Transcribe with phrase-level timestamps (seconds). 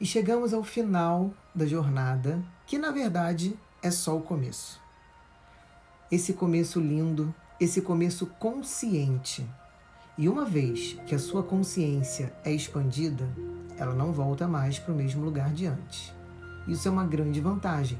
[0.00, 4.80] E chegamos ao final da jornada, que na verdade é só o começo.
[6.10, 9.46] Esse começo lindo, esse começo consciente.
[10.16, 13.28] E uma vez que a sua consciência é expandida,
[13.76, 16.14] ela não volta mais para o mesmo lugar de antes.
[16.66, 17.98] Isso é uma grande vantagem.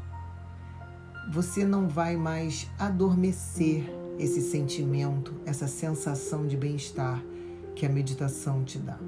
[1.31, 3.85] Você não vai mais adormecer
[4.19, 7.23] esse sentimento, essa sensação de bem-estar
[7.77, 8.99] que a meditação te dá.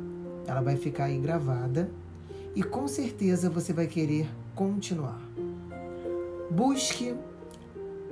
[0.46, 1.90] Ela vai ficar aí gravada
[2.54, 5.20] e com certeza você vai querer continuar.
[6.50, 7.14] Busque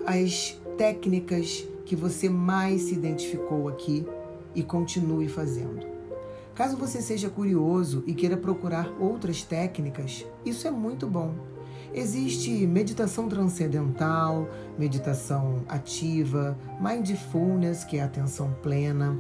[0.07, 4.07] as técnicas que você mais se identificou aqui
[4.55, 5.87] e continue fazendo.
[6.55, 11.35] Caso você seja curioso e queira procurar outras técnicas, isso é muito bom.
[11.93, 19.19] Existe meditação transcendental, meditação ativa, mindfulness, que é a atenção plena,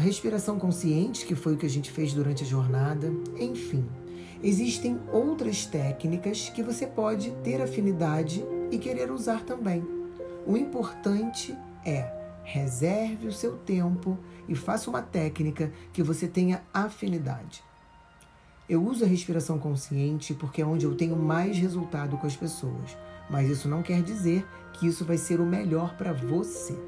[0.00, 3.84] respiração consciente, que foi o que a gente fez durante a jornada, enfim.
[4.42, 9.84] Existem outras técnicas que você pode ter afinidade e querer usar também.
[10.46, 14.16] O importante é reserve o seu tempo
[14.48, 17.62] e faça uma técnica que você tenha afinidade.
[18.68, 22.96] Eu uso a respiração consciente porque é onde eu tenho mais resultado com as pessoas,
[23.28, 26.78] mas isso não quer dizer que isso vai ser o melhor para você.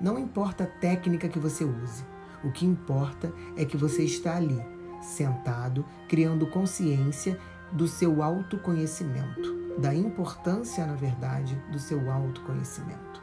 [0.00, 2.04] Não importa a técnica que você use,
[2.44, 4.62] o que importa é que você está ali
[5.02, 7.38] sentado, criando consciência
[7.72, 13.22] do seu autoconhecimento, da importância, na verdade, do seu autoconhecimento.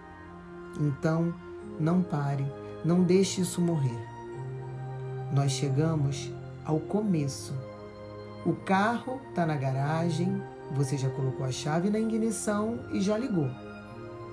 [0.80, 1.34] Então,
[1.80, 2.46] não pare,
[2.84, 3.98] não deixe isso morrer.
[5.32, 6.32] Nós chegamos
[6.66, 7.54] ao começo.
[8.46, 13.50] O carro está na garagem, você já colocou a chave na ignição e já ligou.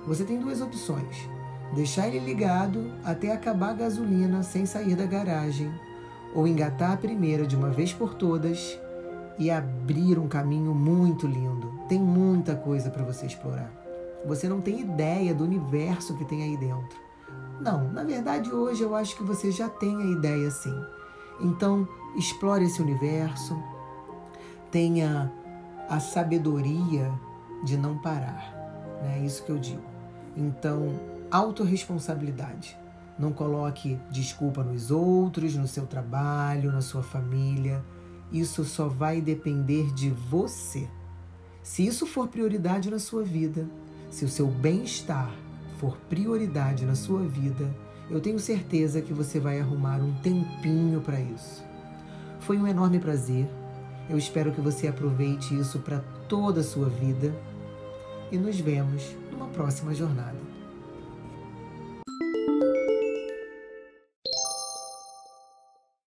[0.07, 1.27] Você tem duas opções:
[1.75, 5.71] deixar ele ligado até acabar a gasolina sem sair da garagem
[6.37, 8.79] ou engatar a primeira de uma vez por todas
[9.39, 11.81] e abrir um caminho muito lindo.
[11.89, 13.71] Tem muita coisa para você explorar.
[14.23, 16.95] Você não tem ideia do universo que tem aí dentro.
[17.59, 20.79] Não, na verdade hoje eu acho que você já tem a ideia sim.
[21.41, 23.57] Então, explore esse universo,
[24.69, 25.31] tenha
[25.89, 27.11] a sabedoria
[27.63, 28.53] de não parar.
[29.01, 29.21] Né?
[29.21, 29.81] É isso que eu digo.
[30.35, 30.93] Então,
[31.31, 32.77] autorresponsabilidade.
[33.17, 37.83] Não coloque desculpa nos outros, no seu trabalho, na sua família.
[38.31, 40.87] Isso só vai depender de você.
[41.63, 43.67] Se isso for prioridade na sua vida,
[44.09, 45.31] se o seu bem-estar
[45.79, 47.69] for prioridade na sua vida,
[48.09, 51.63] eu tenho certeza que você vai arrumar um tempinho para isso.
[52.39, 53.49] Foi um enorme prazer.
[54.09, 55.99] Eu espero que você aproveite isso para
[56.29, 57.35] toda a sua vida
[58.31, 60.46] e nos vemos numa próxima jornada.